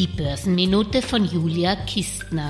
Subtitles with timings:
[0.00, 2.48] Die Börsenminute von Julia Kistner.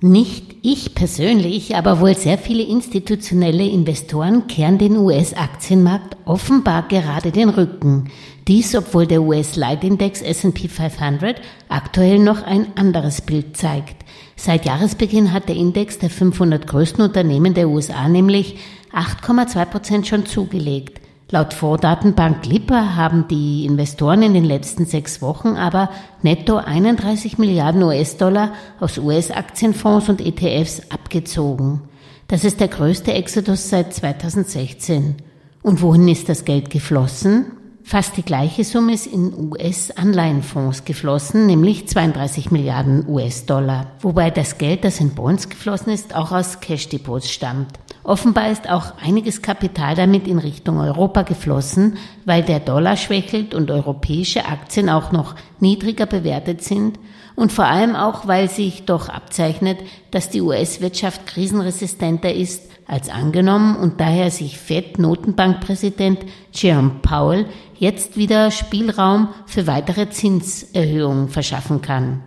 [0.00, 7.50] Nicht ich persönlich, aber wohl sehr viele institutionelle Investoren kehren den US-Aktienmarkt offenbar gerade den
[7.50, 8.10] Rücken.
[8.48, 14.06] Dies, obwohl der US-Leitindex S&P 500 aktuell noch ein anderes Bild zeigt.
[14.36, 18.56] Seit Jahresbeginn hat der Index der 500 größten Unternehmen der USA nämlich
[18.94, 21.05] 8,2 Prozent schon zugelegt.
[21.28, 25.90] Laut Vordatenbank Lipper haben die Investoren in den letzten sechs Wochen aber
[26.22, 31.82] netto 31 Milliarden US-Dollar aus US-Aktienfonds und ETFs abgezogen.
[32.28, 35.16] Das ist der größte Exodus seit 2016.
[35.62, 37.46] Und wohin ist das Geld geflossen?
[37.82, 43.88] Fast die gleiche Summe ist in US-Anleihenfonds geflossen, nämlich 32 Milliarden US-Dollar.
[44.00, 47.80] Wobei das Geld, das in Bonds geflossen ist, auch aus Cash-Depots stammt.
[48.06, 53.68] Offenbar ist auch einiges Kapital damit in Richtung Europa geflossen, weil der Dollar schwächelt und
[53.68, 57.00] europäische Aktien auch noch niedriger bewertet sind
[57.34, 59.80] und vor allem auch, weil sich doch abzeichnet,
[60.12, 66.20] dass die US-Wirtschaft krisenresistenter ist als angenommen und daher sich Fed-Notenbankpräsident
[66.52, 72.22] Jerome Powell jetzt wieder Spielraum für weitere Zinserhöhungen verschaffen kann.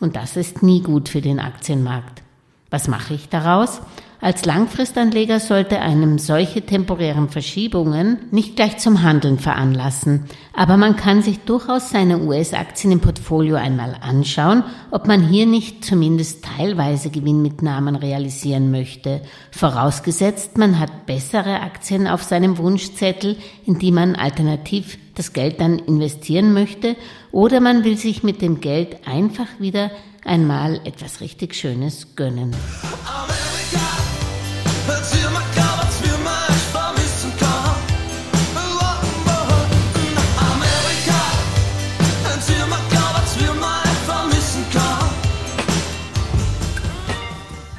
[0.00, 2.20] Und das ist nie gut für den Aktienmarkt.
[2.68, 3.80] Was mache ich daraus?
[4.24, 10.24] Als Langfristanleger sollte einem solche temporären Verschiebungen nicht gleich zum Handeln veranlassen.
[10.54, 15.84] Aber man kann sich durchaus seine US-Aktien im Portfolio einmal anschauen, ob man hier nicht
[15.84, 19.20] zumindest teilweise Gewinnmitnahmen realisieren möchte.
[19.50, 23.36] Vorausgesetzt, man hat bessere Aktien auf seinem Wunschzettel,
[23.66, 26.96] in die man alternativ das Geld dann investieren möchte,
[27.30, 29.90] oder man will sich mit dem Geld einfach wieder
[30.24, 32.54] einmal etwas richtig Schönes gönnen.